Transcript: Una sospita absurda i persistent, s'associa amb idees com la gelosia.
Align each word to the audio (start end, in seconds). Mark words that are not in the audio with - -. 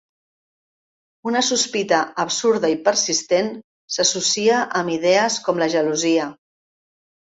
Una 1.31 1.43
sospita 1.49 1.99
absurda 2.23 2.71
i 2.75 2.77
persistent, 2.87 3.51
s'associa 3.97 4.57
amb 4.81 4.95
idees 4.97 5.41
com 5.49 5.63
la 5.65 5.69
gelosia. 5.75 6.27